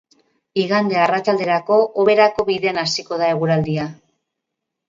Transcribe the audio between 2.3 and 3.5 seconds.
bidean hasiko da